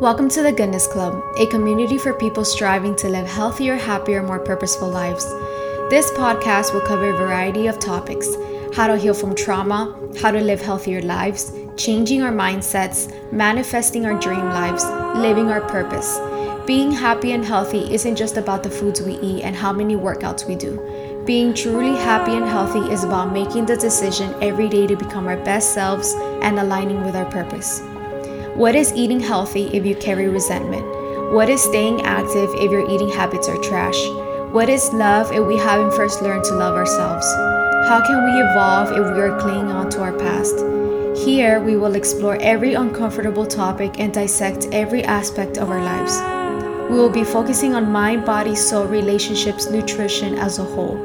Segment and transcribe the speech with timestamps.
[0.00, 4.38] Welcome to the Goodness Club, a community for people striving to live healthier, happier, more
[4.38, 5.26] purposeful lives.
[5.90, 8.26] This podcast will cover a variety of topics
[8.74, 14.18] how to heal from trauma, how to live healthier lives, changing our mindsets, manifesting our
[14.18, 14.82] dream lives,
[15.18, 16.18] living our purpose.
[16.66, 20.48] Being happy and healthy isn't just about the foods we eat and how many workouts
[20.48, 20.80] we do.
[21.26, 25.36] Being truly happy and healthy is about making the decision every day to become our
[25.44, 27.82] best selves and aligning with our purpose.
[28.60, 30.84] What is eating healthy if you carry resentment?
[31.32, 33.98] What is staying active if your eating habits are trash?
[34.52, 37.24] What is love if we haven't first learned to love ourselves?
[37.88, 40.56] How can we evolve if we are clinging on to our past?
[41.24, 46.20] Here, we will explore every uncomfortable topic and dissect every aspect of our lives.
[46.90, 50.98] We will be focusing on mind, body, soul, relationships, nutrition as a whole.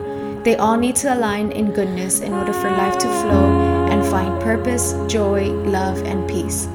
[0.44, 3.48] They all need to align in goodness in order for life to flow
[3.90, 6.68] and find purpose, joy, love, and peace.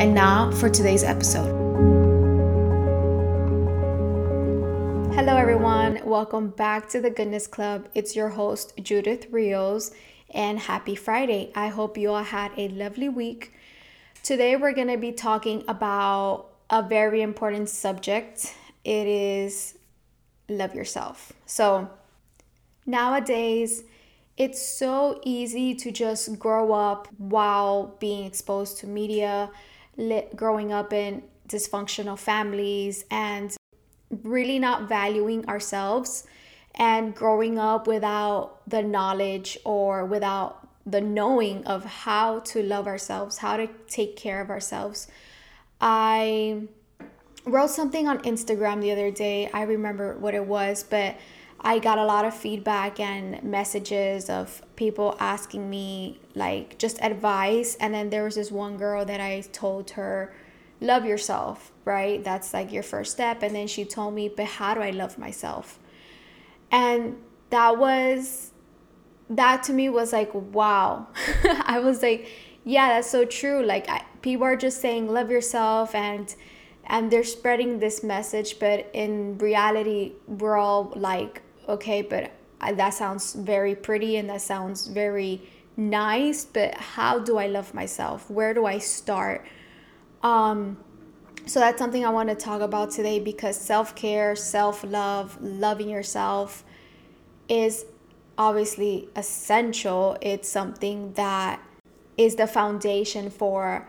[0.00, 1.52] And now for today's episode.
[5.12, 6.00] Hello, everyone.
[6.06, 7.86] Welcome back to the Goodness Club.
[7.92, 9.90] It's your host, Judith Rios,
[10.30, 11.52] and happy Friday.
[11.54, 13.52] I hope you all had a lovely week.
[14.22, 18.54] Today, we're going to be talking about a very important subject.
[18.84, 19.76] It is
[20.48, 21.34] love yourself.
[21.44, 21.90] So,
[22.86, 23.84] nowadays,
[24.38, 29.50] it's so easy to just grow up while being exposed to media
[30.36, 33.56] growing up in dysfunctional families and
[34.22, 36.24] really not valuing ourselves
[36.74, 43.38] and growing up without the knowledge or without the knowing of how to love ourselves,
[43.38, 45.08] how to take care of ourselves.
[45.80, 46.68] I
[47.44, 49.50] wrote something on Instagram the other day.
[49.52, 51.16] I remember what it was, but
[51.62, 57.76] I got a lot of feedback and messages of people asking me like just advice
[57.80, 60.34] and then there was this one girl that I told her
[60.80, 62.24] love yourself, right?
[62.24, 65.18] That's like your first step and then she told me, "But how do I love
[65.18, 65.78] myself?"
[66.70, 67.18] And
[67.50, 68.52] that was
[69.30, 71.06] that to me was like, wow.
[71.62, 72.28] I was like,
[72.64, 73.64] yeah, that's so true.
[73.64, 76.34] Like I, people are just saying love yourself and
[76.86, 83.34] and they're spreading this message, but in reality, we're all like okay, but that sounds
[83.34, 85.42] very pretty and that sounds very
[85.76, 88.30] nice, but how do I love myself?
[88.30, 89.46] Where do I start?
[90.22, 90.76] Um,
[91.46, 95.88] so that's something I want to talk about today because self care, self love, loving
[95.88, 96.64] yourself
[97.48, 97.86] is
[98.36, 100.16] obviously essential.
[100.20, 101.60] It's something that
[102.16, 103.88] is the foundation for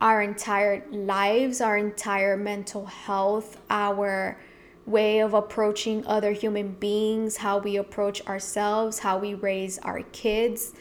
[0.00, 4.38] our entire lives, our entire mental health, our
[4.86, 10.72] way of approaching other human beings, how we approach ourselves, how we raise our kids,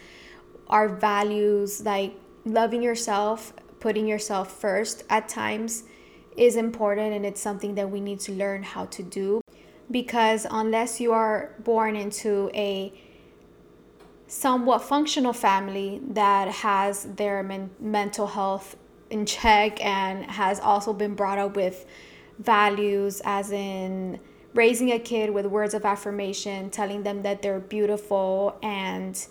[0.67, 2.13] our values, like
[2.45, 5.83] loving yourself, putting yourself first at times
[6.37, 9.41] is important and it's something that we need to learn how to do.
[9.91, 12.93] Because unless you are born into a
[14.27, 18.77] somewhat functional family that has their men- mental health
[19.09, 21.85] in check and has also been brought up with
[22.39, 24.19] values, as in
[24.53, 29.27] raising a kid with words of affirmation, telling them that they're beautiful, and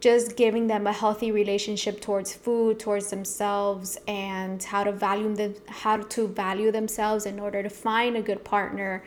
[0.00, 5.54] just giving them a healthy relationship towards food, towards themselves, and how to value them,
[5.68, 9.02] how to value themselves in order to find a good partner.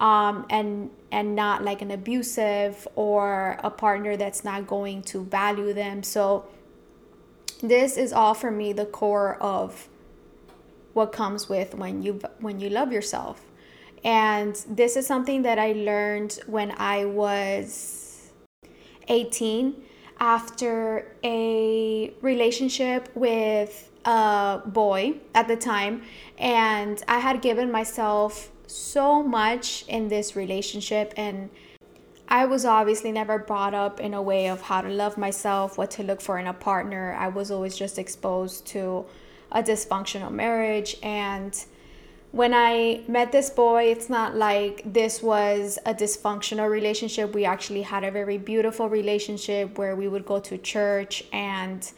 [0.00, 5.72] Um, and and not like an abusive or a partner that's not going to value
[5.72, 6.02] them.
[6.02, 6.46] So
[7.62, 9.88] this is all for me the core of
[10.94, 13.44] what comes with when you when you love yourself.
[14.04, 18.32] And this is something that I learned when I was
[19.08, 19.74] 18
[20.18, 26.02] after a relationship with a boy at the time
[26.38, 31.50] and I had given myself so much in this relationship and
[32.28, 35.90] I was obviously never brought up in a way of how to love myself, what
[35.92, 37.14] to look for in a partner.
[37.18, 39.04] I was always just exposed to
[39.52, 41.64] a dysfunctional marriage and
[42.32, 47.34] when I met this boy, it's not like this was a dysfunctional relationship.
[47.34, 51.92] We actually had a very beautiful relationship where we would go to church and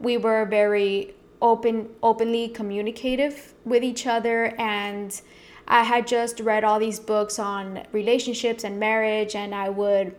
[0.00, 5.20] we were very open openly communicative with each other and
[5.68, 10.16] I had just read all these books on relationships and marriage and I would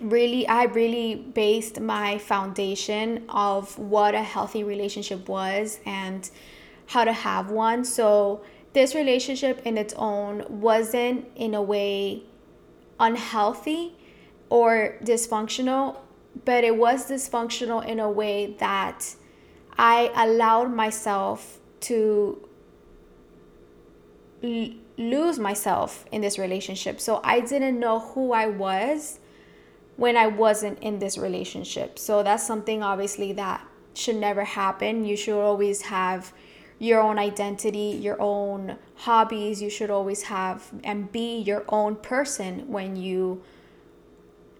[0.00, 6.30] really i really based my foundation of what a healthy relationship was and
[6.86, 12.22] how to have one so this relationship in its own wasn't in a way
[13.00, 13.94] unhealthy
[14.50, 15.96] or dysfunctional
[16.44, 19.14] but it was dysfunctional in a way that
[19.78, 22.48] I allowed myself to
[24.42, 27.00] l- lose myself in this relationship.
[27.00, 29.18] So I didn't know who I was
[29.96, 31.98] when I wasn't in this relationship.
[31.98, 35.04] So that's something obviously that should never happen.
[35.04, 36.32] You should always have
[36.78, 39.62] your own identity, your own hobbies.
[39.62, 43.42] You should always have and be your own person when you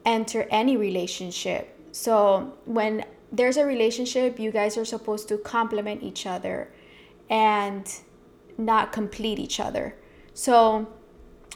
[0.05, 1.79] enter any relationship.
[1.93, 6.71] So when there's a relationship, you guys are supposed to complement each other
[7.29, 7.93] and
[8.57, 9.95] not complete each other.
[10.33, 10.87] So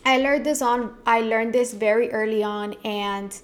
[0.05, 3.41] I learned this on I learned this very early on and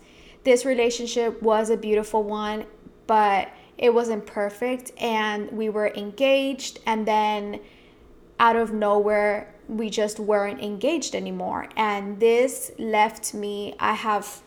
[0.47, 2.65] this relationship was a beautiful one,
[3.09, 7.61] but it wasn't perfect and we were engaged and then
[8.39, 11.69] out of nowhere we just weren't engaged anymore.
[11.77, 14.41] And this left me I have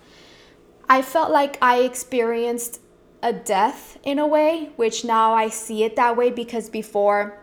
[0.88, 2.80] I felt like I experienced
[3.22, 7.38] a death in a way, which now I see it that way because before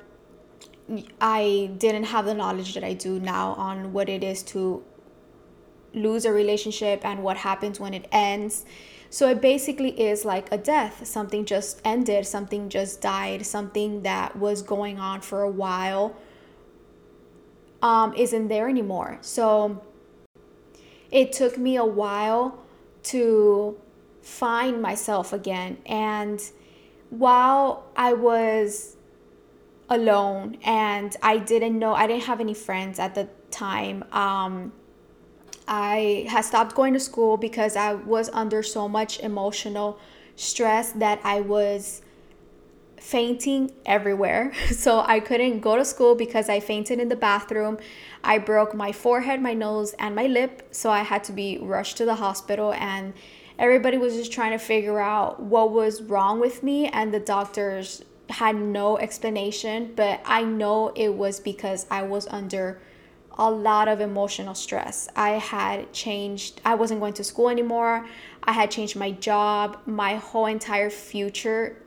[1.20, 4.82] I didn't have the knowledge that I do now on what it is to
[5.96, 8.64] lose a relationship and what happens when it ends.
[9.10, 11.06] So it basically is like a death.
[11.06, 16.16] Something just ended, something just died, something that was going on for a while
[17.82, 19.18] um, isn't there anymore.
[19.22, 19.82] So
[21.10, 22.58] it took me a while
[23.04, 23.78] to
[24.22, 25.78] find myself again.
[25.86, 26.40] And
[27.10, 28.96] while I was
[29.88, 34.04] alone and I didn't know I didn't have any friends at the time.
[34.12, 34.72] Um,
[35.68, 39.98] I had stopped going to school because I was under so much emotional
[40.36, 42.02] stress that I was
[43.00, 44.52] fainting everywhere.
[44.72, 47.78] So I couldn't go to school because I fainted in the bathroom.
[48.22, 50.68] I broke my forehead, my nose, and my lip.
[50.70, 53.14] So I had to be rushed to the hospital and
[53.58, 58.04] everybody was just trying to figure out what was wrong with me and the doctors
[58.28, 62.80] had no explanation, but I know it was because I was under
[63.38, 65.08] a lot of emotional stress.
[65.14, 68.06] I had changed, I wasn't going to school anymore.
[68.42, 69.78] I had changed my job.
[69.86, 71.82] My whole entire future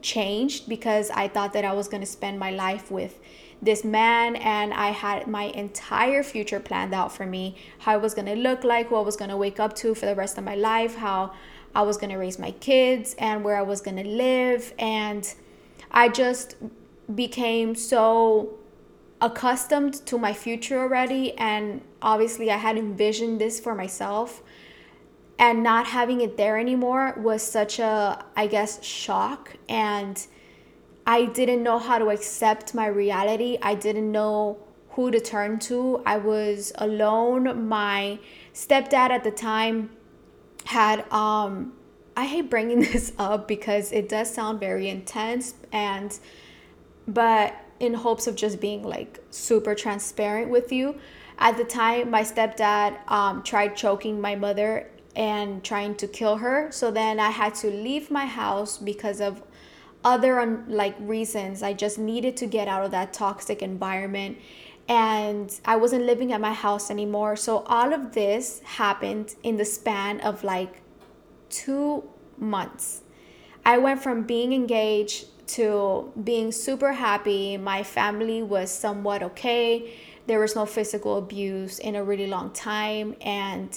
[0.00, 3.18] changed because I thought that I was going to spend my life with
[3.60, 8.14] this man and I had my entire future planned out for me how I was
[8.14, 10.38] going to look like, who I was going to wake up to for the rest
[10.38, 11.32] of my life, how
[11.74, 14.74] I was going to raise my kids, and where I was going to live.
[14.78, 15.32] And
[15.90, 16.56] I just
[17.14, 18.58] became so
[19.22, 24.42] accustomed to my future already and obviously I had envisioned this for myself
[25.38, 30.26] and not having it there anymore was such a I guess shock and
[31.06, 33.58] I didn't know how to accept my reality.
[33.60, 34.58] I didn't know
[34.90, 36.02] who to turn to.
[36.06, 37.68] I was alone.
[37.68, 38.18] My
[38.54, 39.90] stepdad at the time
[40.64, 41.72] had um
[42.16, 46.18] I hate bringing this up because it does sound very intense and
[47.08, 50.94] but in hopes of just being like super transparent with you.
[51.38, 56.70] At the time, my stepdad um, tried choking my mother and trying to kill her.
[56.70, 59.42] So then I had to leave my house because of
[60.04, 61.62] other like reasons.
[61.62, 64.38] I just needed to get out of that toxic environment
[64.88, 67.34] and I wasn't living at my house anymore.
[67.34, 70.82] So all of this happened in the span of like
[71.50, 72.08] two
[72.38, 73.02] months.
[73.64, 75.26] I went from being engaged
[75.56, 77.56] to being super happy.
[77.56, 79.94] My family was somewhat okay.
[80.26, 83.16] There was no physical abuse in a really long time.
[83.20, 83.70] And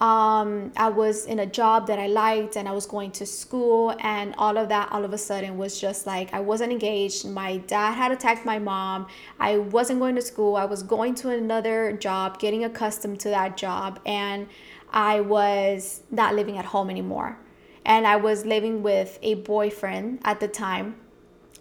[0.00, 3.94] um, I was in a job that I liked and I was going to school.
[4.00, 7.26] And all of that, all of a sudden, was just like I wasn't engaged.
[7.28, 9.06] My dad had attacked my mom.
[9.38, 10.56] I wasn't going to school.
[10.56, 14.00] I was going to another job, getting accustomed to that job.
[14.06, 14.48] And
[14.90, 17.38] I was not living at home anymore.
[17.84, 20.96] And I was living with a boyfriend at the time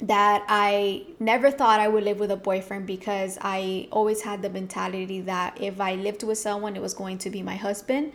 [0.01, 4.49] that I never thought I would live with a boyfriend because I always had the
[4.49, 8.13] mentality that if I lived with someone, it was going to be my husband.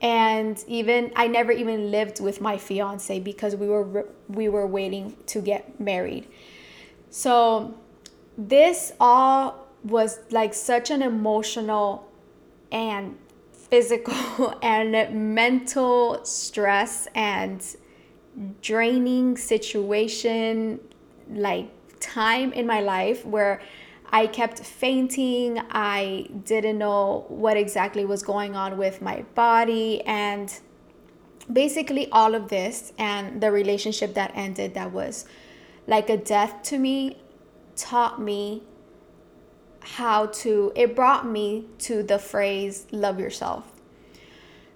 [0.00, 5.16] And even I never even lived with my fiance because we were we were waiting
[5.26, 6.26] to get married.
[7.10, 7.74] So
[8.38, 12.08] this all was like such an emotional
[12.72, 13.18] and
[13.70, 17.76] physical and mental stress and
[18.62, 20.80] draining situation
[21.30, 23.60] like time in my life where
[24.12, 25.60] I kept fainting.
[25.70, 30.02] I didn't know what exactly was going on with my body.
[30.02, 30.52] And
[31.52, 35.26] basically, all of this and the relationship that ended, that was
[35.86, 37.18] like a death to me,
[37.76, 38.62] taught me
[39.80, 43.70] how to, it brought me to the phrase love yourself.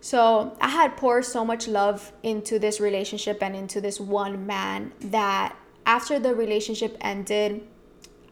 [0.00, 4.92] So I had poured so much love into this relationship and into this one man
[5.00, 5.56] that
[5.86, 7.66] after the relationship ended,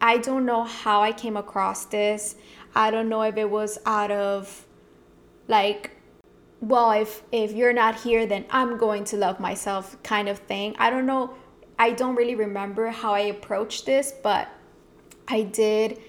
[0.01, 2.37] I don't know how I came across this.
[2.75, 4.67] I don't know if it was out of
[5.49, 5.93] like
[6.61, 10.77] well, if if you're not here then I'm going to love myself kind of thing.
[10.79, 11.35] I don't know.
[11.79, 14.49] I don't really remember how I approached this, but
[15.27, 16.01] I did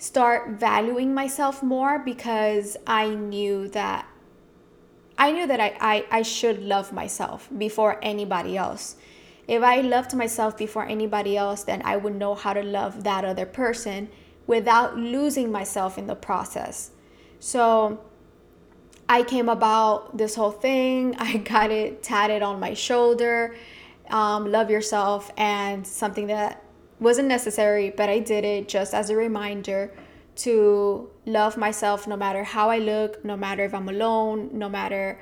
[0.00, 4.06] start valuing myself more because I knew that
[5.18, 8.96] I knew that I, I, I should love myself before anybody else.
[9.46, 13.26] If I loved myself before anybody else, then I would know how to love that
[13.26, 14.08] other person
[14.46, 16.92] without losing myself in the process.
[17.38, 18.02] So
[19.10, 21.14] I came about this whole thing.
[21.18, 23.54] I got it tatted on my shoulder.
[24.08, 26.64] Um, love yourself, and something that
[27.00, 29.92] wasn't necessary, but I did it just as a reminder
[30.36, 35.20] to love myself no matter how I look, no matter if I'm alone, no matter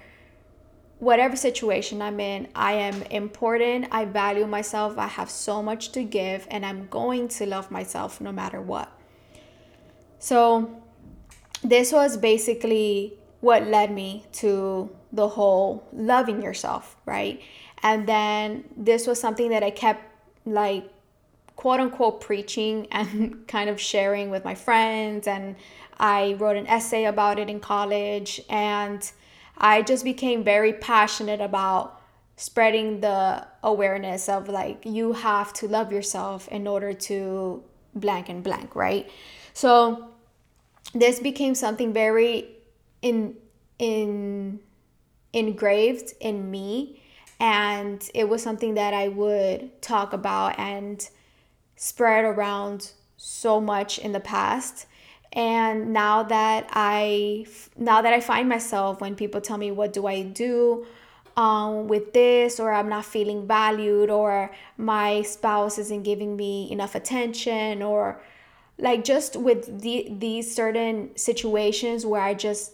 [0.98, 2.48] whatever situation I'm in.
[2.54, 3.86] I am important.
[3.90, 4.98] I value myself.
[4.98, 8.90] I have so much to give, and I'm going to love myself no matter what.
[10.18, 10.82] So,
[11.62, 17.40] this was basically what led me to the whole loving yourself, right?
[17.82, 20.04] And then this was something that I kept
[20.44, 20.90] like
[21.58, 25.26] quote unquote preaching and kind of sharing with my friends.
[25.26, 25.56] And
[25.98, 28.40] I wrote an essay about it in college.
[28.48, 29.10] And
[29.58, 32.00] I just became very passionate about
[32.36, 38.44] spreading the awareness of like, you have to love yourself in order to blank and
[38.44, 39.10] blank, right?
[39.52, 40.10] So
[40.94, 42.50] this became something very
[43.02, 43.34] in
[43.80, 44.60] in
[45.32, 47.02] engraved in me
[47.40, 51.08] and it was something that I would talk about and
[51.78, 54.86] spread around so much in the past.
[55.32, 60.06] And now that i now that i find myself when people tell me what do
[60.06, 60.86] i do
[61.36, 62.58] um, with this?
[62.58, 68.22] or i'm not feeling valued or my spouse isn't giving me enough attention or
[68.78, 72.72] like just with the, these certain situations where i just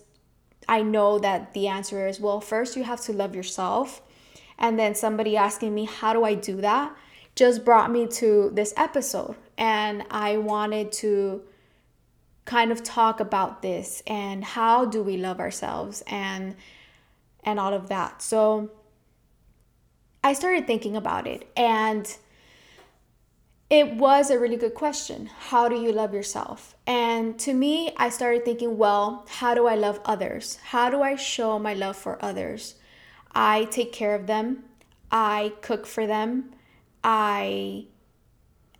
[0.69, 4.01] i know that the answer is well first you have to love yourself
[4.59, 6.97] and then somebody asking me how do i do that
[7.35, 9.37] just brought me to this episode.
[9.57, 11.43] And I wanted to
[12.45, 16.57] kind of talk about this and how do we love ourselves and
[17.43, 18.23] and all of that.
[18.23, 18.71] So
[20.23, 22.17] I started thinking about it and
[23.71, 25.27] it was a really good question.
[25.27, 26.75] How do you love yourself?
[26.87, 30.59] And to me, I started thinking, well, how do I love others?
[30.65, 32.77] How do I show my love for others?
[33.35, 34.65] I take care of them.
[35.11, 36.51] I cook for them.
[37.05, 37.85] I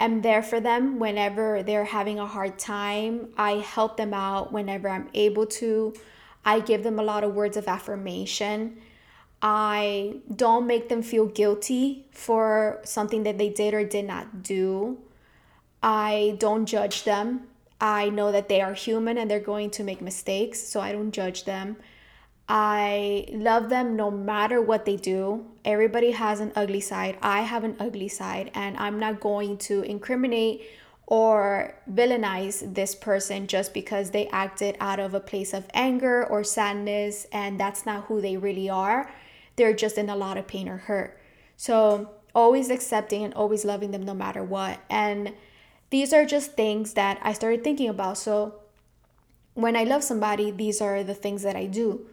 [0.01, 3.29] am there for them whenever they're having a hard time.
[3.37, 5.95] I help them out whenever I'm able to.
[6.45, 8.81] I give them a lot of words of affirmation.
[9.43, 14.99] I don't make them feel guilty for something that they did or did not do.
[15.83, 17.49] I don't judge them.
[17.79, 21.13] I know that they are human and they're going to make mistakes, so I don't
[21.13, 21.77] judge them.
[22.49, 25.47] I love them no matter what they do.
[25.65, 27.17] Everybody has an ugly side.
[27.23, 30.63] I have an ugly side, and I'm not going to incriminate
[31.07, 36.45] or villainize this person just because they acted out of a place of anger or
[36.45, 39.11] sadness, and that's not who they really are.
[39.57, 41.19] They're just in a lot of pain or hurt.
[41.57, 44.81] So, always accepting and always loving them no matter what.
[44.91, 45.33] And
[45.91, 48.19] these are just things that I started thinking about.
[48.19, 48.57] So,
[49.55, 52.07] when I love somebody, these are the things that I do.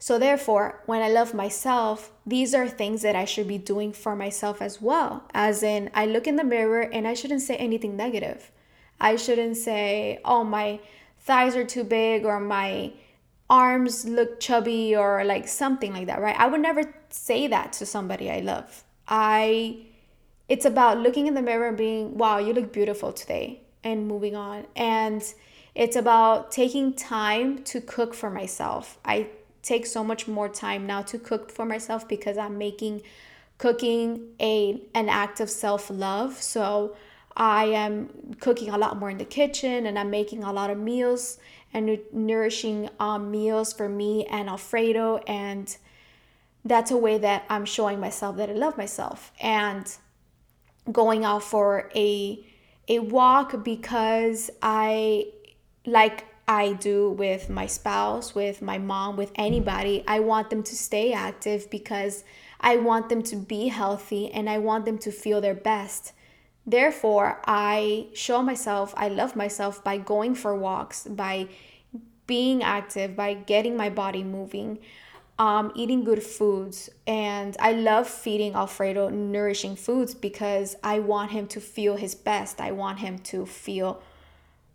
[0.00, 4.14] So, therefore, when I love myself, these are things that I should be doing for
[4.14, 5.24] myself as well.
[5.34, 8.52] As in, I look in the mirror and I shouldn't say anything negative.
[9.00, 10.78] I shouldn't say, oh, my
[11.18, 12.92] thighs are too big or my
[13.50, 16.38] arms look chubby or like something like that, right?
[16.38, 18.84] I would never say that to somebody I love.
[19.08, 19.86] I,
[20.48, 24.36] it's about looking in the mirror and being, wow, you look beautiful today and moving
[24.36, 24.66] on.
[24.76, 25.22] And
[25.74, 28.98] it's about taking time to cook for myself.
[29.04, 29.28] I
[29.62, 33.02] take so much more time now to cook for myself because I'm making
[33.58, 36.40] cooking a an act of self-love.
[36.40, 36.96] So
[37.36, 40.78] I am cooking a lot more in the kitchen and I'm making a lot of
[40.78, 41.38] meals
[41.72, 45.76] and nourishing um, meals for me and Alfredo and
[46.64, 49.86] that's a way that I'm showing myself that I love myself and
[50.90, 52.44] going out for a
[52.88, 55.26] a walk because I
[55.86, 60.02] like I do with my spouse, with my mom, with anybody.
[60.08, 62.24] I want them to stay active because
[62.60, 66.12] I want them to be healthy and I want them to feel their best.
[66.66, 71.48] Therefore, I show myself I love myself by going for walks, by
[72.26, 74.78] being active, by getting my body moving.
[75.38, 76.90] um, eating good foods.
[77.06, 82.60] And I love feeding Alfredo nourishing foods because I want him to feel his best.
[82.60, 84.02] I want him to feel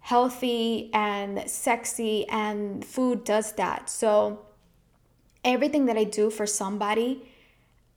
[0.03, 3.89] healthy and sexy, and food does that.
[3.89, 4.45] So,
[5.43, 7.23] everything that I do for somebody,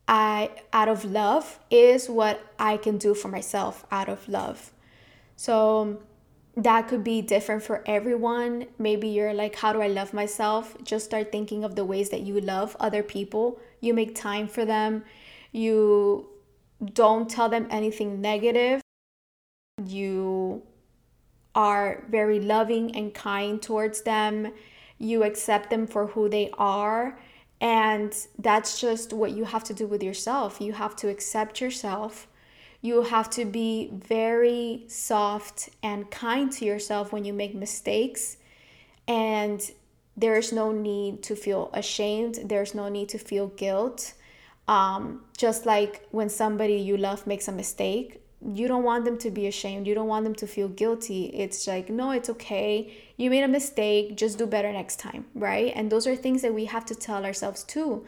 [0.09, 4.73] I out of love is what I can do for myself out of love.
[5.35, 6.01] So
[6.57, 8.67] that could be different for everyone.
[8.79, 10.77] Maybe you're like, how do I love myself?
[10.83, 13.59] Just start thinking of the ways that you love other people.
[13.81, 15.05] You make time for them.
[15.53, 16.29] You
[16.93, 18.81] don't tell them anything negative.
[19.85, 20.63] You
[21.57, 24.53] are very loving and kind towards them.
[24.99, 27.19] You accept them for who they are.
[27.61, 30.61] And that's just what you have to do with yourself.
[30.61, 32.29] You have to accept yourself.
[32.83, 38.37] You have to be very soft and kind to yourself when you make mistakes.
[39.09, 39.61] And
[40.15, 44.13] there's no need to feel ashamed, there's no need to feel guilt.
[44.69, 48.21] Um, just like when somebody you love makes a mistake,
[48.55, 49.87] you don't want them to be ashamed.
[49.87, 51.27] You don't want them to feel guilty.
[51.35, 52.93] It's like, no, it's okay.
[53.17, 54.17] You made a mistake.
[54.17, 55.73] Just do better next time, right?
[55.75, 58.05] And those are things that we have to tell ourselves too.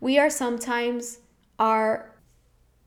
[0.00, 1.18] We are sometimes
[1.58, 2.10] our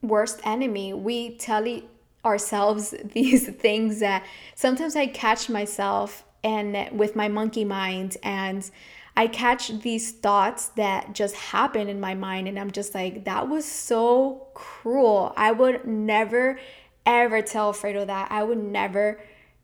[0.01, 0.93] worst enemy.
[0.93, 1.81] We tell
[2.23, 8.69] ourselves these things that sometimes I catch myself and with my monkey mind and
[9.17, 13.47] I catch these thoughts that just happen in my mind and I'm just like that
[13.47, 15.33] was so cruel.
[15.37, 16.59] I would never
[17.05, 18.31] ever tell Fredo that.
[18.31, 19.19] I would never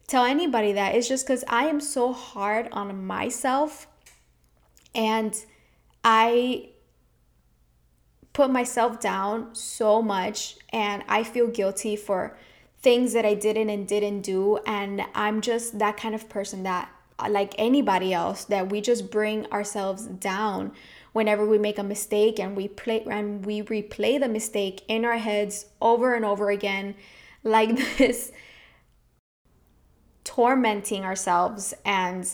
[0.08, 0.96] tell anybody that.
[0.96, 3.88] It's just because I am so hard on myself
[4.94, 5.36] and
[6.04, 6.70] I
[8.34, 12.38] put myself down so much and I feel guilty for
[12.82, 14.58] things that I didn't and didn't do.
[14.66, 16.90] And I'm just that kind of person that,
[17.30, 20.72] like anybody else, that we just bring ourselves down
[21.14, 25.18] whenever we make a mistake and we play and we replay the mistake in our
[25.18, 26.96] heads over and over again
[27.44, 28.32] like this
[30.24, 32.30] tormenting ourselves and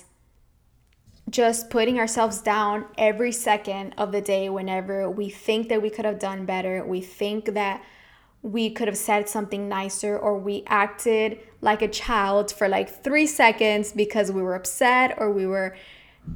[1.29, 6.05] just putting ourselves down every second of the day whenever we think that we could
[6.05, 7.83] have done better, we think that
[8.41, 13.27] we could have said something nicer, or we acted like a child for like three
[13.27, 15.75] seconds because we were upset or we were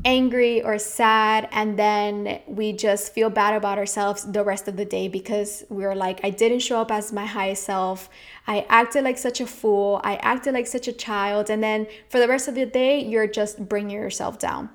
[0.04, 4.86] angry or sad and then we just feel bad about ourselves the rest of the
[4.86, 8.10] day because we are like I didn't show up as my highest self.
[8.48, 10.02] I acted like such a fool.
[10.04, 13.28] I acted like such a child and then for the rest of the day you're
[13.28, 14.70] just bringing yourself down.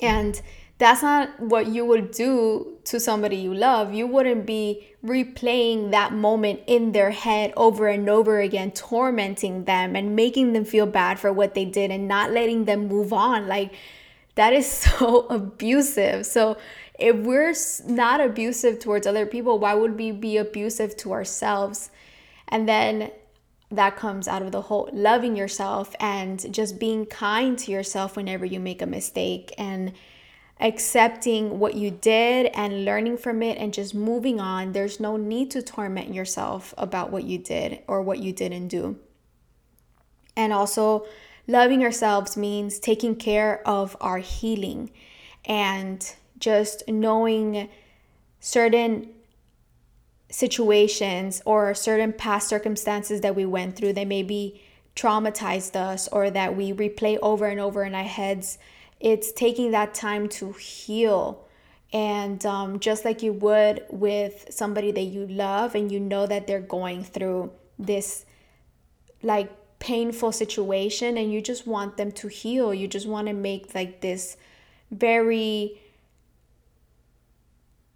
[0.00, 0.40] And
[0.78, 3.94] that's not what you would do to somebody you love.
[3.94, 9.96] You wouldn't be replaying that moment in their head over and over again, tormenting them
[9.96, 13.46] and making them feel bad for what they did and not letting them move on.
[13.48, 13.72] Like
[14.36, 16.24] that is so abusive.
[16.24, 16.56] So
[16.98, 17.54] if we're
[17.86, 21.90] not abusive towards other people, why would we be abusive to ourselves?
[22.48, 23.10] And then
[23.70, 28.46] that comes out of the whole loving yourself and just being kind to yourself whenever
[28.46, 29.92] you make a mistake and
[30.60, 34.72] accepting what you did and learning from it and just moving on.
[34.72, 38.96] There's no need to torment yourself about what you did or what you didn't do.
[40.36, 41.06] And also,
[41.48, 44.90] Loving ourselves means taking care of our healing
[45.44, 47.68] and just knowing
[48.40, 49.10] certain
[50.28, 54.60] situations or certain past circumstances that we went through that maybe
[54.96, 58.58] traumatized us or that we replay over and over in our heads.
[58.98, 61.46] It's taking that time to heal.
[61.92, 66.46] And um, just like you would with somebody that you love and you know that
[66.46, 68.24] they're going through this
[69.22, 69.52] like
[69.86, 72.74] painful situation and you just want them to heal.
[72.74, 74.36] You just want to make like this
[74.90, 75.80] very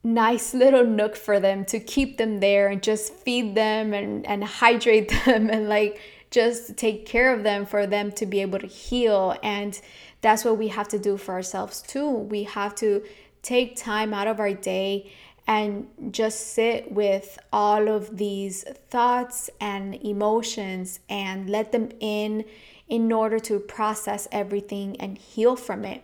[0.05, 4.44] nice little nook for them to keep them there and just feed them and, and
[4.44, 6.00] hydrate them and like
[6.31, 9.37] just take care of them for them to be able to heal.
[9.42, 9.79] And
[10.20, 12.09] that's what we have to do for ourselves too.
[12.09, 13.03] We have to
[13.42, 15.11] take time out of our day
[15.46, 22.44] and just sit with all of these thoughts and emotions and let them in
[22.88, 26.03] in order to process everything and heal from it.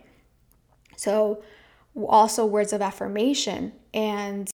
[0.95, 1.43] So,
[2.07, 4.49] also words of affirmation and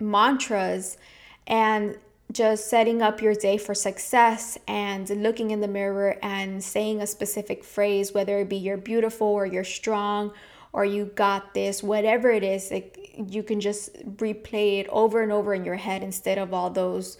[0.00, 0.98] mantras
[1.46, 1.96] and
[2.32, 7.06] just setting up your day for success and looking in the mirror and saying a
[7.06, 10.32] specific phrase, whether it be you're beautiful or you're strong
[10.72, 15.32] or you got this, whatever it is, like you can just replay it over and
[15.32, 17.16] over in your head instead of all those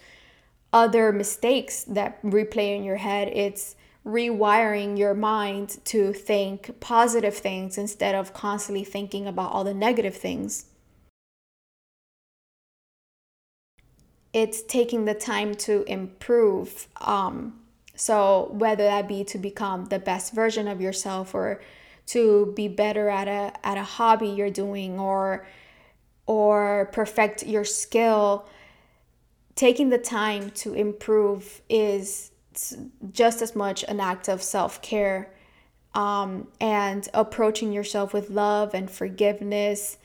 [0.73, 3.29] other mistakes that replay in your head.
[3.29, 9.75] It's rewiring your mind to think positive things instead of constantly thinking about all the
[9.75, 10.67] negative things.
[14.43, 16.89] It's taking the time to improve.
[17.01, 17.61] Um,
[17.95, 21.63] so, whether that be to become the best version of yourself or
[22.07, 25.47] to be better at a, at a hobby you're doing or
[26.27, 28.47] or perfect your skill
[29.57, 32.31] taking the time to improve is
[33.13, 35.33] just as much an act of self care
[35.95, 39.97] um, and approaching yourself with love and forgiveness.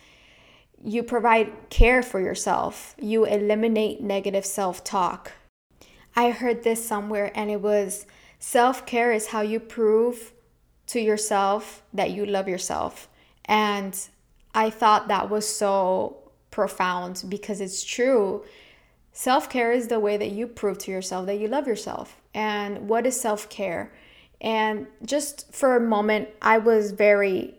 [0.83, 5.33] You provide care for yourself, you eliminate negative self talk.
[6.15, 8.05] I heard this somewhere and it was
[8.39, 10.33] self care is how you prove
[10.87, 13.07] to yourself that you love yourself.
[13.45, 13.97] And
[14.53, 18.43] I thought that was so profound because it's true.
[19.13, 22.19] Self care is the way that you prove to yourself that you love yourself.
[22.33, 23.93] And what is self care?
[24.41, 27.55] And just for a moment, I was very,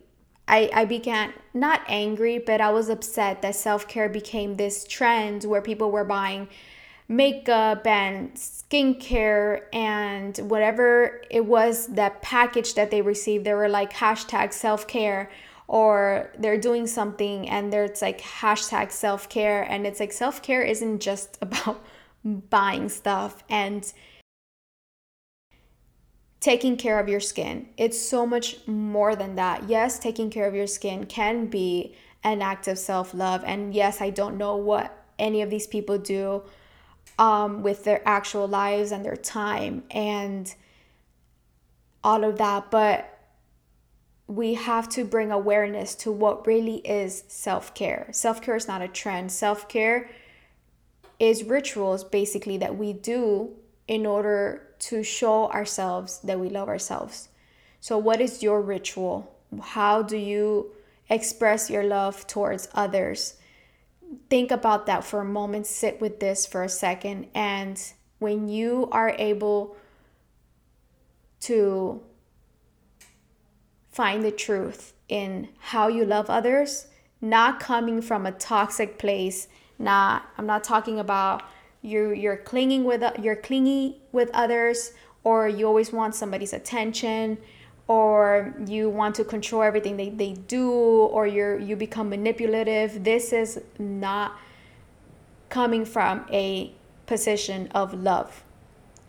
[0.48, 5.44] I, I began not angry, but I was upset that self care became this trend
[5.44, 6.48] where people were buying
[7.09, 13.44] makeup and skincare and whatever it was that package that they received.
[13.44, 15.31] They were like hashtag self care
[15.68, 19.62] or they're doing something and there's like hashtag self care.
[19.62, 21.85] And it's like self care isn't just about
[22.24, 23.92] buying stuff and
[26.42, 27.68] taking care of your skin.
[27.76, 29.68] It's so much more than that.
[29.68, 33.42] Yes, taking care of your skin can be an act of self love.
[33.46, 36.42] And yes, I don't know what any of these people do
[37.18, 40.52] um, with their actual lives and their time and
[42.02, 42.72] all of that.
[42.72, 43.09] But
[44.26, 48.09] we have to bring awareness to what really is self care.
[48.11, 49.31] Self care is not a trend.
[49.31, 50.11] Self care
[51.20, 53.55] is rituals basically that we do
[53.88, 57.28] in order to show ourselves that we love ourselves.
[57.80, 59.34] So, what is your ritual?
[59.60, 60.72] How do you
[61.08, 63.34] express your love towards others?
[64.28, 65.66] Think about that for a moment.
[65.66, 67.28] Sit with this for a second.
[67.34, 67.82] And
[68.18, 69.76] when you are able
[71.40, 72.00] to
[73.90, 76.86] find the truth in how you love others,
[77.20, 79.48] not coming from a toxic place.
[79.78, 81.42] Not I'm not talking about
[81.82, 84.92] you you're clinging with you're clingy with others
[85.24, 87.38] or you always want somebody's attention
[87.88, 93.32] or you want to control everything they, they do or you're you become manipulative this
[93.32, 94.38] is not
[95.48, 96.72] coming from a
[97.06, 98.44] position of love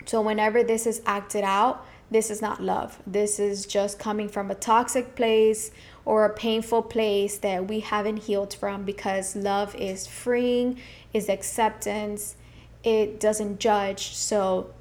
[0.05, 3.01] so whenever this is acted out this is not love.
[3.07, 5.71] This is just coming from a toxic place
[6.05, 10.79] or a painful place that we haven't healed from because love is freeing,
[11.11, 12.35] is acceptance,
[12.83, 14.15] it doesn't judge.
[14.15, 14.71] So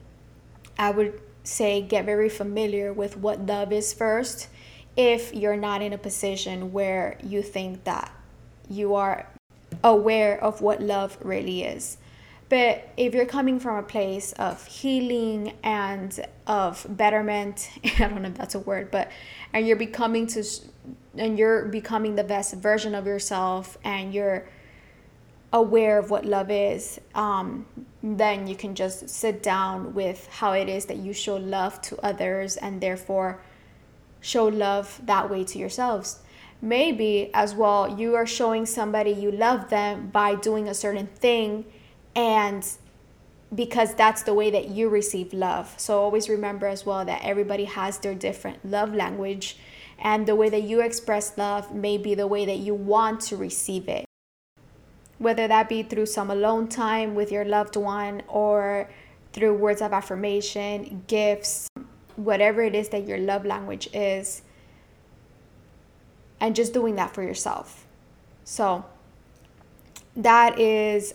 [0.79, 4.49] I would say get very familiar with what love is first
[4.97, 8.13] if you're not in a position where you think that
[8.69, 9.27] you are
[9.83, 11.97] aware of what love really is.
[12.49, 18.29] But if you're coming from a place of healing and of betterment, I don't know
[18.29, 19.11] if that's a word, but
[19.55, 20.45] and you're becoming to
[21.17, 24.47] and you're becoming the best version of yourself and you're
[25.53, 27.67] aware of what love is, um,
[28.03, 31.97] then you can just sit down with how it is that you show love to
[32.05, 33.41] others and therefore
[34.21, 36.21] show love that way to yourselves.
[36.61, 41.67] Maybe as well, you are showing somebody you love them by doing a certain thing
[42.15, 42.67] and
[43.55, 45.75] because that's the way that you receive love.
[45.77, 49.59] So always remember as well that everybody has their different love language,
[49.99, 53.37] and the way that you express love may be the way that you want to
[53.37, 54.07] receive it.
[55.23, 58.91] Whether that be through some alone time with your loved one or
[59.33, 61.69] through words of affirmation, gifts,
[62.17, 64.43] whatever it is that your love language is,
[66.41, 67.87] and just doing that for yourself.
[68.43, 68.85] So,
[70.17, 71.15] that is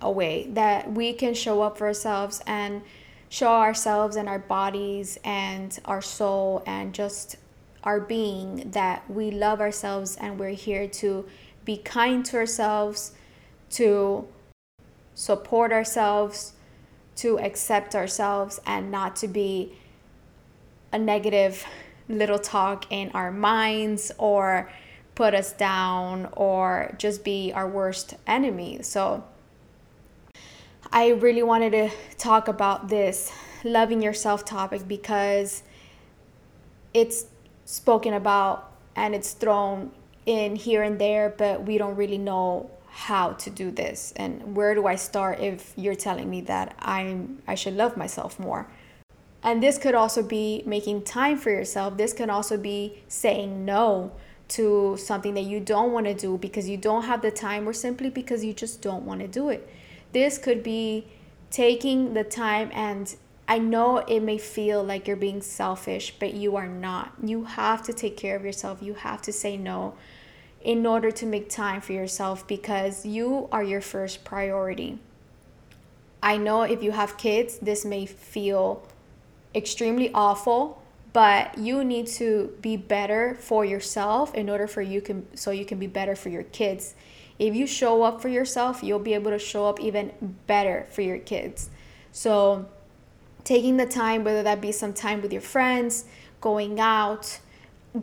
[0.00, 2.82] a way that we can show up for ourselves and
[3.28, 7.36] show ourselves and our bodies and our soul and just
[7.84, 11.24] our being that we love ourselves and we're here to
[11.64, 13.12] be kind to ourselves,
[13.70, 14.26] to
[15.14, 16.52] support ourselves,
[17.16, 19.72] to accept ourselves, and not to be
[20.92, 21.64] a negative
[22.08, 24.70] little talk in our minds or
[25.14, 28.80] put us down or just be our worst enemy.
[28.82, 29.24] So,
[30.92, 33.32] I really wanted to talk about this
[33.64, 35.62] loving yourself topic because
[36.94, 37.26] it's
[37.64, 39.90] spoken about and it's thrown
[40.24, 44.74] in here and there, but we don't really know how to do this and where
[44.74, 48.68] do I start if you're telling me that I'm I should love myself more.
[49.42, 51.98] And this could also be making time for yourself.
[51.98, 54.12] This can also be saying no
[54.48, 57.74] to something that you don't want to do because you don't have the time or
[57.74, 59.68] simply because you just don't want to do it.
[60.12, 61.06] This could be
[61.50, 63.14] taking the time and
[63.46, 67.12] I know it may feel like you're being selfish, but you are not.
[67.22, 68.82] You have to take care of yourself.
[68.82, 69.96] You have to say no
[70.66, 74.98] in order to make time for yourself because you are your first priority.
[76.20, 78.82] I know if you have kids, this may feel
[79.54, 85.24] extremely awful, but you need to be better for yourself in order for you can
[85.36, 86.96] so you can be better for your kids.
[87.38, 90.10] If you show up for yourself, you'll be able to show up even
[90.48, 91.70] better for your kids.
[92.10, 92.66] So
[93.44, 96.06] taking the time, whether that be some time with your friends,
[96.40, 97.38] going out,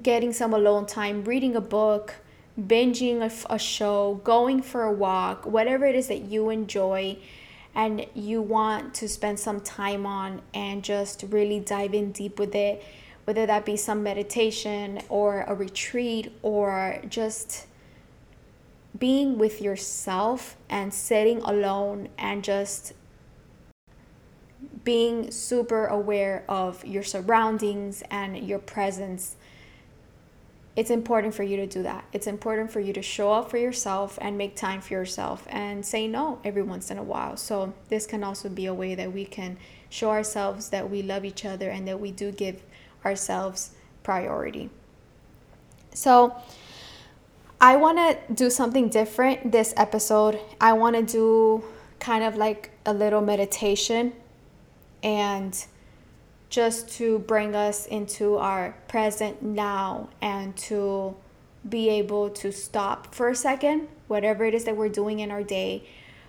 [0.02, 2.16] getting some alone time, reading a book,
[2.60, 7.18] binging a, show, going for a walk, whatever it is that you enjoy
[7.76, 12.54] and you want to spend some time on and just really dive in deep with
[12.54, 12.84] it,
[13.24, 17.66] whether that be some meditation or a retreat or just
[19.00, 22.94] being with yourself and sitting alone and just
[24.84, 29.36] being super aware of your surroundings and your presence
[30.76, 32.06] it's important for you to do that.
[32.14, 35.86] It's important for you to show up for yourself and make time for yourself and
[35.86, 37.38] say no every once in a while.
[37.38, 39.58] So, this can also be a way that we can
[39.90, 42.64] show ourselves that we love each other and that we do give
[43.06, 44.72] ourselves priority.
[45.94, 46.36] So,
[47.62, 50.40] I want to do something different this episode.
[50.60, 51.64] I want to do
[52.00, 54.14] kind of like a little meditation
[55.04, 55.66] and
[56.54, 61.16] just to bring us into our present now and to
[61.68, 65.42] be able to stop for a second, whatever it is that we're doing in our
[65.42, 65.84] day.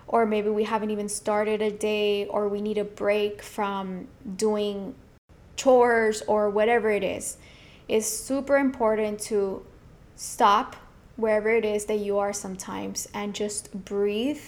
[0.07, 4.95] Or maybe we haven't even started a day, or we need a break from doing
[5.57, 7.37] chores or whatever it is.
[7.87, 9.63] It's super important to
[10.15, 10.75] stop
[11.17, 14.41] wherever it is that you are sometimes and just breathe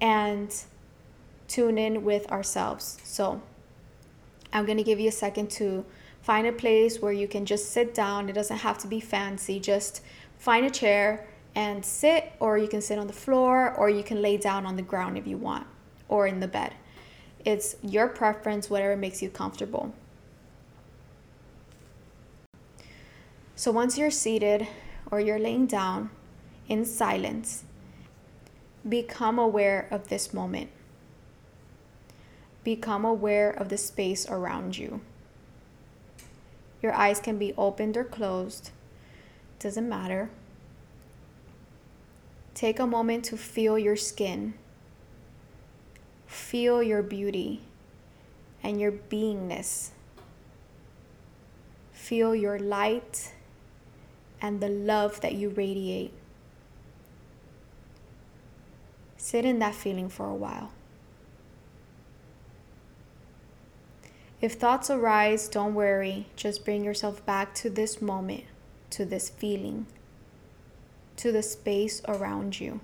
[0.00, 0.54] and
[1.48, 2.98] tune in with ourselves.
[3.02, 3.42] So,
[4.52, 5.84] I'm going to give you a second to
[6.22, 8.28] find a place where you can just sit down.
[8.28, 9.60] It doesn't have to be fancy.
[9.60, 10.02] Just
[10.38, 14.22] find a chair and sit, or you can sit on the floor, or you can
[14.22, 15.66] lay down on the ground if you want,
[16.08, 16.74] or in the bed.
[17.44, 19.94] It's your preference, whatever makes you comfortable.
[23.56, 24.66] So once you're seated
[25.10, 26.10] or you're laying down
[26.68, 27.64] in silence,
[28.88, 30.70] become aware of this moment
[32.64, 35.00] become aware of the space around you.
[36.82, 38.70] Your eyes can be opened or closed,
[39.58, 40.30] doesn't matter.
[42.54, 44.54] Take a moment to feel your skin,
[46.26, 47.60] feel your beauty
[48.62, 49.90] and your beingness.
[51.92, 53.32] Feel your light
[54.40, 56.12] and the love that you radiate.
[59.16, 60.72] Sit in that feeling for a while.
[64.40, 66.26] If thoughts arise, don't worry.
[66.34, 68.44] Just bring yourself back to this moment,
[68.90, 69.86] to this feeling,
[71.16, 72.80] to the space around you.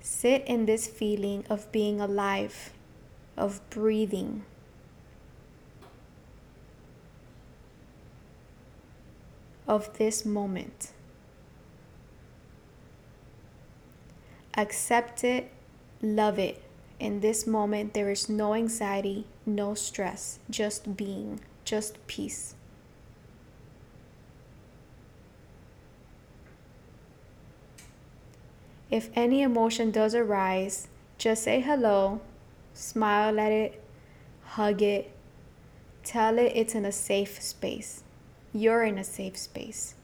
[0.00, 2.72] Sit in this feeling of being alive,
[3.36, 4.44] of breathing.
[9.68, 10.92] Of this moment.
[14.56, 15.50] Accept it,
[16.02, 16.62] love it.
[16.98, 22.54] In this moment, there is no anxiety, no stress, just being, just peace.
[28.90, 32.20] If any emotion does arise, just say hello,
[32.74, 33.82] smile at it,
[34.42, 35.12] hug it,
[36.02, 38.02] tell it it's in a safe space.
[38.52, 39.94] You're in a safe space.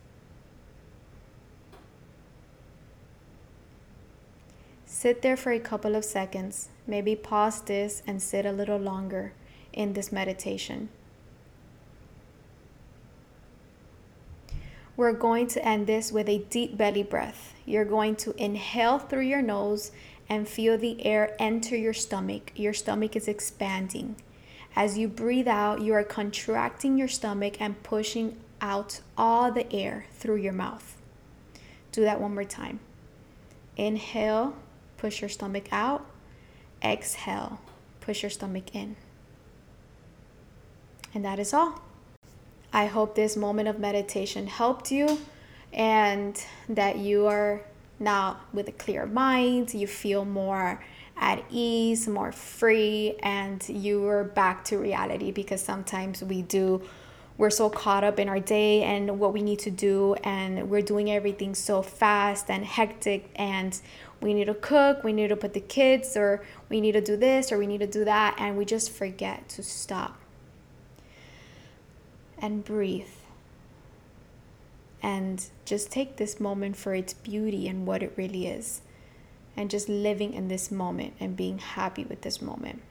[4.99, 6.71] Sit there for a couple of seconds.
[6.87, 9.35] Maybe pause this and sit a little longer
[9.75, 10.89] in this meditation.
[14.97, 17.53] We're going to end this with a deep belly breath.
[17.67, 19.93] You're going to inhale through your nose
[20.31, 22.53] and feel the air enter your stomach.
[22.57, 24.17] Your stomach is expanding.
[24.75, 30.07] As you breathe out, you are contracting your stomach and pushing out all the air
[30.15, 30.97] through your mouth.
[31.93, 32.81] Do that one more time.
[33.77, 34.57] Inhale
[34.97, 36.07] push your stomach out.
[36.83, 37.61] Exhale,
[38.01, 38.97] push your stomach in.
[41.15, 41.81] And that is all.
[42.73, 45.19] I hope this moment of meditation helped you
[45.73, 47.63] and that you are
[47.99, 50.85] Now, with a clear mind, you feel more
[51.17, 56.83] at ease, more free, and you are back to reality because sometimes we do.
[57.39, 60.83] We're so caught up in our day and what we need to do, and we're
[60.83, 63.29] doing everything so fast and hectic.
[63.37, 63.79] And
[64.21, 67.17] we need to cook, we need to put the kids, or we need to do
[67.17, 70.19] this, or we need to do that, and we just forget to stop
[72.39, 73.05] and breathe
[75.03, 78.81] and just take this moment for its beauty and what it really is
[79.57, 82.83] and just living in this moment and being happy with this moment.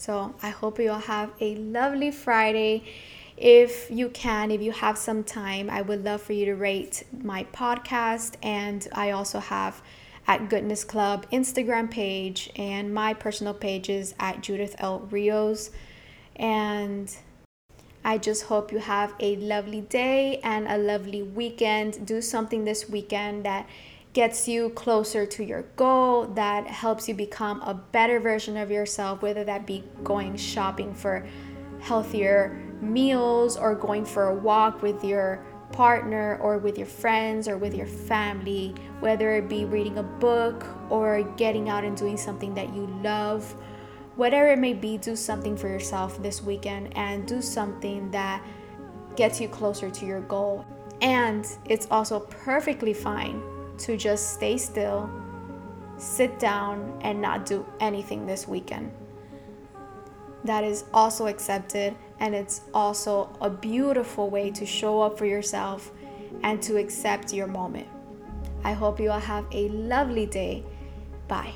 [0.00, 2.84] So, I hope you all have a lovely Friday.
[3.36, 7.04] If you can, if you have some time, I would love for you to rate
[7.12, 8.36] my podcast.
[8.42, 9.82] And I also have
[10.26, 15.00] at Goodness Club Instagram page, and my personal page is at Judith L.
[15.10, 15.70] Rios.
[16.34, 17.14] And
[18.02, 22.06] I just hope you have a lovely day and a lovely weekend.
[22.06, 23.68] Do something this weekend that
[24.12, 29.22] gets you closer to your goal, that helps you become a better version of yourself,
[29.22, 31.26] whether that be going shopping for
[31.80, 37.56] healthier meals or going for a walk with your partner or with your friends or
[37.56, 42.54] with your family, whether it be reading a book or getting out and doing something
[42.54, 43.54] that you love.
[44.16, 48.44] Whatever it may be, do something for yourself this weekend and do something that
[49.16, 50.66] gets you closer to your goal.
[51.00, 53.40] And it's also perfectly fine
[53.80, 55.10] to just stay still,
[55.98, 58.90] sit down, and not do anything this weekend.
[60.44, 65.90] That is also accepted, and it's also a beautiful way to show up for yourself
[66.42, 67.88] and to accept your moment.
[68.64, 70.64] I hope you all have a lovely day.
[71.28, 71.54] Bye.